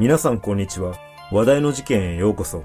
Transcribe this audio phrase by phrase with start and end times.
[0.00, 0.96] 皆さんこんにちは。
[1.30, 2.64] 話題の事件へようこそ。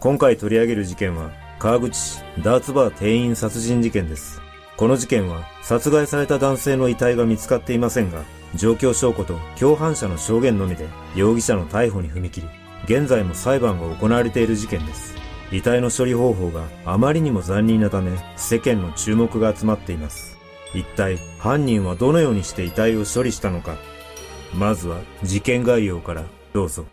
[0.00, 1.30] 今回取り上げる事件は、
[1.60, 4.42] 川口市ダーツバー店員殺人事件です。
[4.76, 8.24] この事件は、殺害された男性の遺体が見つかっていませんが、
[8.56, 12.48] 状況証拠と共犯者の証言のみで、容疑者の逮捕に踏み切り、
[12.86, 15.14] 現在も裁判が行われている事件です。
[15.52, 20.36] 遺体の処理方法があまりにも残忍なため、世間の注目が集まっています。
[20.74, 23.76] 一体、犯人はどのようにして遺体を処理したのか。
[24.52, 26.86] まずは、事件概要からどうぞ。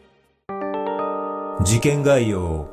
[1.63, 2.67] 事件概要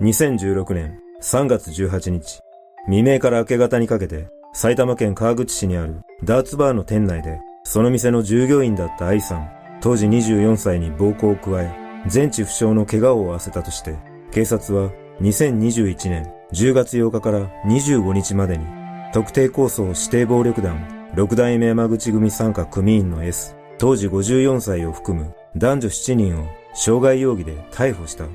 [0.00, 2.40] 2016年3月18日、
[2.86, 9.48] 未明から明け方にかけて、埼玉県川口市にあるダーツバーの店内で、その店の従業員だった愛さん、
[9.80, 11.72] 当時24歳に暴行を加え、
[12.08, 13.96] 全治不詳の怪我を負わせたとして、
[14.32, 18.66] 警察は2021年10月8日から25日までに、
[19.12, 28.26] 特定抗争指定暴力団六代目山口組参加組員の S、当時54歳を含む男女7人を傷害容疑で逮捕した。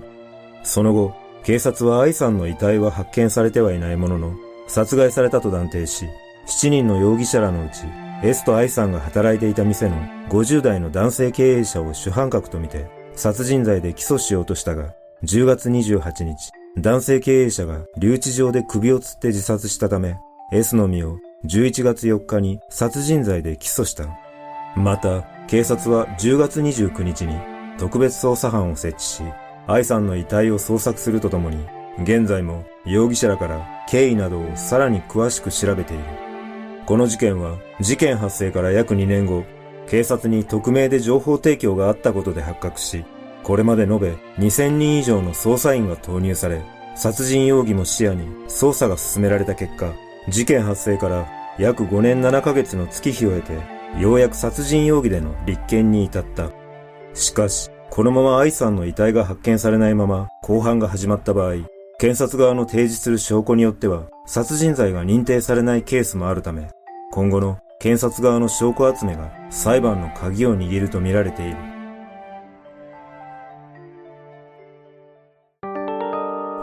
[0.64, 4.34] その後、警察は愛さんの遺体は発見されてはいないものの、
[4.68, 6.08] 殺害されたと断定し、
[6.48, 7.84] 7人の容疑者らのうち、
[8.24, 9.96] S と愛さんが働いていた店の
[10.30, 20.18] 50代の男性経営者を主犯格とみて、殺人罪で起訴しようとしたが、10月28日、男性経営者が留置場で首をつって自殺したため、
[20.52, 24.08] S の身を11月4日に殺人罪で起訴した。
[24.76, 27.40] また、警察は10月29日に
[27.78, 29.24] 特別捜査班を設置し、
[29.68, 31.66] 愛さんの遺体を捜索するとともに、
[32.04, 36.04] 現在も容疑者らから経緯などをさらに詳しく調べている。
[36.86, 39.44] この事件は事件発生から約2年後、
[39.88, 43.06] 警察に匿名で情報提供があったことで発覚し、
[43.44, 46.64] これまで延べ2000人以上の捜査員が投入され、
[46.96, 49.94] 殺人容疑も視野に捜査が進められた結果、
[50.30, 51.28] 事件発生から
[51.60, 56.52] 約5年7ヶ月の月日を経て、ようやく殺人容疑での立件に至った。
[57.14, 61.54] しかし、このまま愛さんの遺体が発見されないまま公判が始まった場合、
[61.98, 66.70] 検察側の提示する証拠によっては、殺人罪が認定されないケースもあるため、
[67.12, 71.58] 今後の検察側の証拠集めが裁判の鍵を握るとみられている。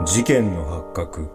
[0.04, 1.30] 事件の発覚。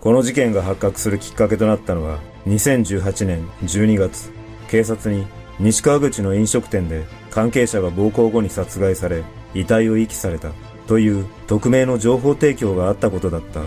[0.00, 4.37] この事件が発覚するきっかけとなったのは、2018年12月、
[4.68, 5.26] 警察に
[5.58, 9.24] 西川口の飲食店で関係者が暴行後に殺害され、
[9.54, 10.52] 遺体を遺棄された
[10.86, 13.62] という匿名の情報提供があったことだった。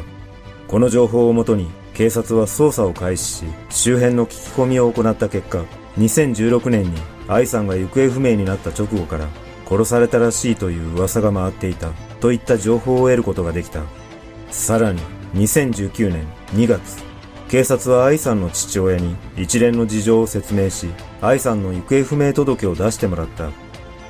[0.67, 5.65] この情報をもとに警察は捜査を開始し、周辺の聞き込みを行った結果、
[5.97, 6.91] 2016年に
[7.27, 9.27] 愛さんが行方不明になった直後から
[9.67, 11.89] 殺されたらしいという噂が回っていた
[12.19, 13.83] といった情報を得ることができた。
[14.49, 15.01] さらに
[15.35, 17.03] 2019年2月、
[17.51, 20.87] 警察は愛さんの父親に一連の事情を説明し、
[21.21, 23.49] 愛さんの行方不明届を出してもらった。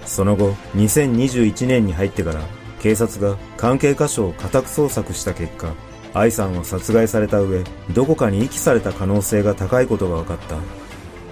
[0.05, 2.41] その後、2021年に入ってから、
[2.81, 5.73] 警察が関係箇所を家宅捜索した結果、
[6.13, 7.63] 愛さんは殺害された上、
[7.95, 10.57] どこかに遺棄された可能性が高いことが分かった。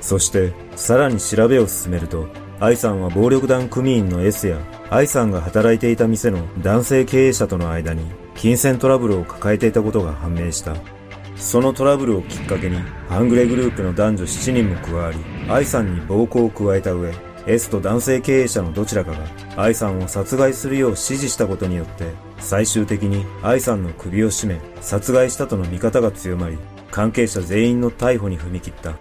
[0.02, 2.28] そして、さらに調べを進めると、
[2.60, 4.58] 愛さんは暴力団組員の S や、
[4.90, 8.02] 愛さんが働いていた店の男性経営者との間に
[8.34, 10.99] 金銭トラブルを抱えていたことが判明した。
[11.40, 12.78] そのトラブルをきっかけに、
[13.08, 15.18] 半グレグループの男女7人も加わり、
[15.50, 17.14] 愛さんに暴行を加えた上、
[17.48, 19.18] S と男性経営者のどちらかが
[19.56, 26.58] 愛さんを殺害するよう指示したことによって、最終的に愛さんの首を絞め、殺害したとの見方が強まり、
[26.92, 28.98] 関係者全員の逮捕に踏み切った。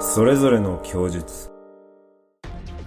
[0.00, 1.50] それぞれの供述。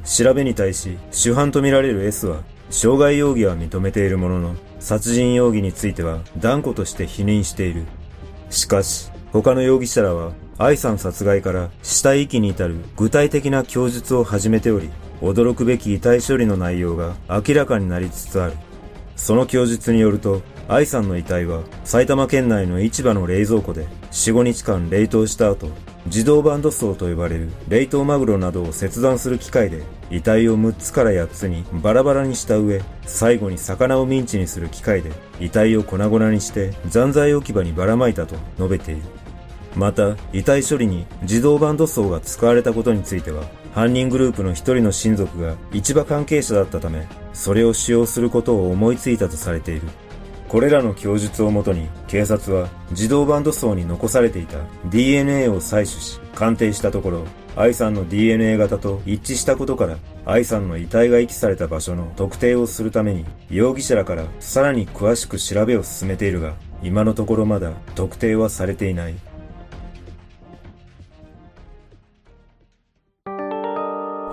[0.03, 7.85] 調べに対し、主犯とみられる S は、傷害容疑は認めているものの、殺人容疑については断固として否認している。
[8.49, 14.89] しかし、他の容疑者らは、愛さん殺害から死体遺棄に至る具体的な供述を始めており、
[15.21, 18.53] 驚くべき遺体処理の内容が明らかになりつつある。
[19.15, 25.69] その供述によると、愛さんの遺体は埼玉県内の市場の冷蔵庫で4、5日間冷凍した後、
[26.05, 39.01] 自動バンド層と呼ばれる冷凍マグロなどを切断する機械で遺体を6つから8つにバラバラにした上、最後に魚をミンチにする機械で遺体を粉々にして残罪置き場にばらまいたと述べている。
[39.75, 43.43] また、遺体処理に自動バンド層が使われたことについては、
[43.73, 49.81] 犯人グループの一人の親族が市場関係者だったため、それを使用することを思いついたとされている。
[50.47, 57.25] これらの供述をもとに警察は自動バンド層に残されていた DNA を採取し鑑定したところ
[57.55, 66.53] 愛さんの DNA 型と一致したことから愛さんの遺体が遺棄された場所の特定をするために容疑者らからさらに詳しく調べを進めているが
[66.83, 69.15] 今のところまだ特定はされていない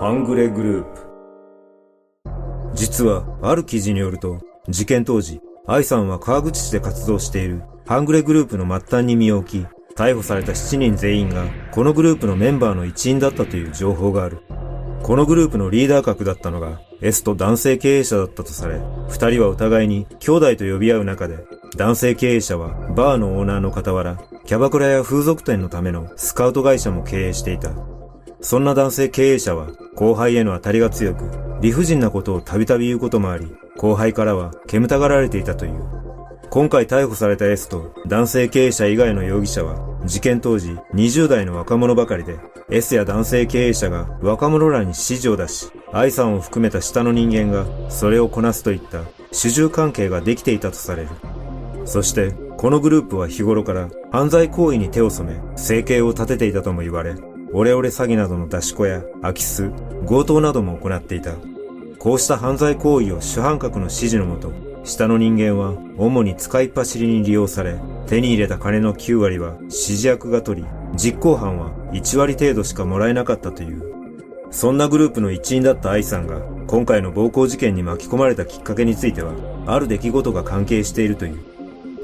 [0.02, 1.06] 半グレグループ。
[2.74, 14.40] 実は、ある記事によると、事件当時、愛さんは川口市で活動している半グレグループの末端に身を置き、逮捕された7人全員が、このグループのメンバーの一員だったという情報がある。
[15.02, 21.44] このグループのリーダー格だったのが、S と男性経営者だったとされ、二人はお互いに兄弟と呼び合う中で、
[21.76, 27.70] 男性経営者はバーのオーナーの傍ら、キャバクラや風俗店のためのスカウト会社も経営していた。
[28.40, 31.24] そんな男性経営者は後輩への当たりが強く、
[31.60, 33.46] 理不尽なことをたびたび言うこともあり、
[33.76, 36.02] 後輩からは煙たがられていたという。
[36.50, 42.38] 今回逮捕された S と男性経営者以外の容疑者は、事件当時20代の若者ばかりで、
[42.70, 51.08] S や男性経営者が若者らに指示を出し、愛さんを含めた下の人間がそれをこなすといった主従関係ができていたとされる。
[51.86, 57.14] そして、このグループは日頃から犯罪行為に手を染め、生計を立てていたとも言われ、
[57.54, 59.70] オレオレ詐欺などの出し子や空き巣、
[60.06, 61.32] 強盗なども行っていた。
[62.02, 64.50] こうした犯罪行為を主犯格の指示のもと、
[64.82, 67.76] 下の人間は主に使いっ走りに利用され、
[68.08, 73.94] 手に入れた金の9割は指示役が取り、実行犯は1割程度しかもらえなかったという。
[74.50, 79.34] そんなグループの一員だった愛さんが今回の暴行事件に巻き込まれたきっかけについては、
[79.68, 81.38] ある出来事が関係しているという。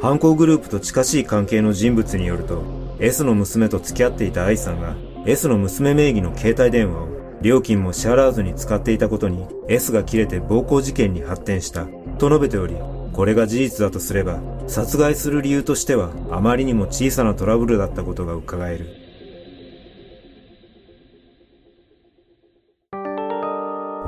[0.01, 2.63] 犯行グループと近しい関係の人物によると、
[3.01, 4.95] S の娘と付き合っていた愛さんが
[5.27, 11.87] S の娘名義の携帯電話を料金も支払わずに使っていたことに S が切れて暴行事件に発展した
[12.19, 12.75] と述べており、
[13.13, 18.87] これが事実だとすれば殺害する理由としてはあまりにも小さなトラブルだったことが伺える。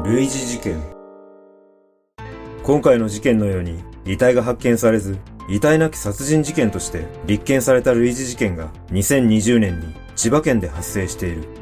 [0.04, 0.82] 類似事件
[2.64, 5.18] 今回の事件のように遺体が発見されず
[5.48, 11.59] 遺体なき殺人事件として立件された類似事件が2020年に千葉県で発生している。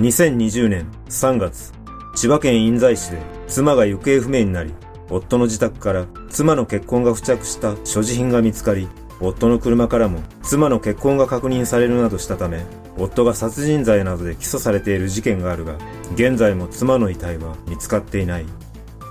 [0.00, 1.74] 2020年3月、
[2.14, 3.18] 千葉県印西市で
[3.48, 4.72] 妻が行方不明になり、
[5.10, 8.88] 夫の自宅から妻の結婚が付着した所持品が見つかり、
[9.20, 12.64] 夫の車からも妻の結婚が確認されるなどしたため、
[12.96, 15.76] 夫が殺人罪などで起訴されている事件があるが、
[16.14, 18.46] 現在も妻の遺体は見つかっていない。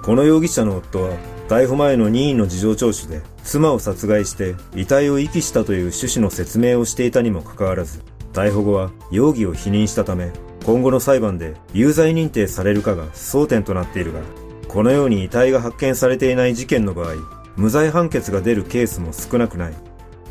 [0.03, 1.12] この容疑者の夫は
[1.50, 8.01] 逮捕前の任意の事情聴取で、妻を殺害して遺体を遺棄したという趣旨の説明をしていたにもかかわらず、
[8.33, 10.31] 逮捕後は容疑を否認したため、
[10.65, 14.21] 今後の裁判で有罪認定されるかが争点となっているが、
[14.67, 17.15] このように遺体が発見されていない事件の場合、
[17.56, 19.73] 無罪判決が出るケースも少なくない。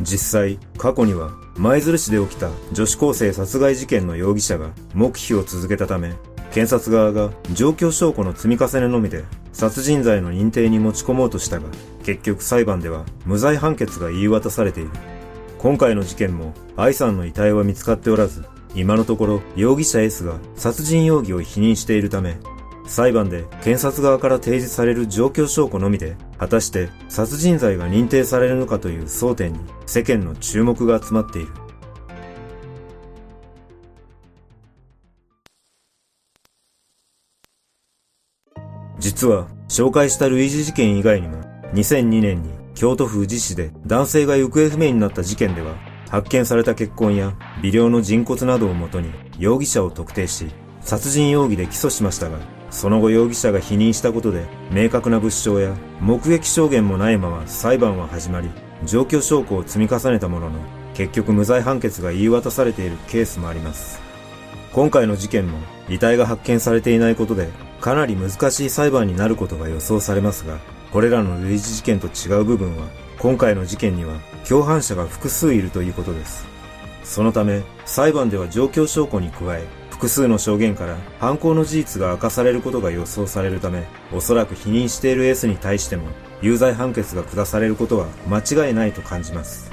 [0.01, 6.15] 実際、過去には舞鶴市で起きた女子高生殺害事件の容疑者が黙秘を続けたため、
[6.53, 11.67] 検察側が状況証拠の積み重ねのみで殺人罪の認定に持ち込もうとしたが、
[12.05, 14.91] 結局裁判では無罪判決が言い渡されている。
[15.59, 18.45] 今回の事件も愛さんの遺体は見つかっておらず、
[18.75, 22.37] 今のところ容疑者 S が殺人容疑を否認しているため、
[22.87, 31.49] 裁判で検察側から提示される状況証拠のみで、果たして殺人罪が認定されるのかという争点に世間の注目が集まっている。
[38.99, 41.43] 実は、紹介した類似事件以外にも、
[41.75, 45.77] 2002年に京都府宇治市で男性が行方不明になった事件では、
[46.11, 50.49] 発見された血痕や微量の人骨などをもとに容疑者を特定し、
[50.81, 52.39] 殺人容疑で起訴しましたが、
[52.71, 58.51] その後容疑者が否認したことで、明確な物証や目撃証言もないまま裁判は始まり、
[58.85, 60.59] 状況証拠を積み重ねたものの、
[60.95, 64.01] 結局無罪判決が言い渡されているケースもあります。
[64.73, 67.49] 今回の事件も遺体が発見されていないことで
[67.81, 70.59] かなり難しい裁判になることが予想されますが、
[70.93, 72.89] これらの類似事件と違う部分は、
[73.19, 74.15] 今回の事件には
[74.49, 76.47] 共犯者が複数いるということです。
[77.03, 86.07] そのため、裁判では状況証拠に加え、複数の証言から犯行の事実が明かされることが予想されるため、おそらく否認している S に対しても、
[86.43, 89.73] 有罪判決が下されることは間違いないと感じます。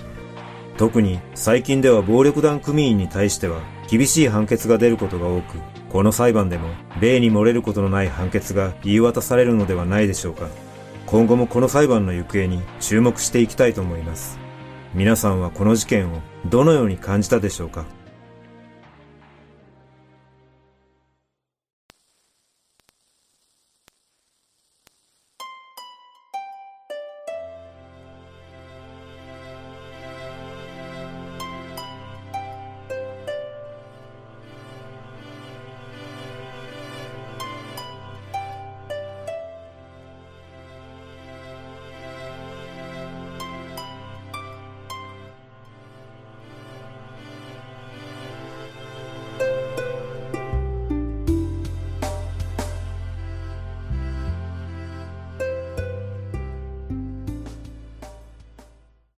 [0.77, 5.59] 特に最近では暴力団組員に対しては厳しい判決が出ることが多く、
[5.89, 10.47] この裁判でも例に漏れることのない判決が言い渡されるのではないでしょうか。
[11.05, 14.39] 今後もこの裁判の行方に注目していきたいと思います。
[14.93, 17.85] 皆さんはこの事件をどのように感じたでしょうか？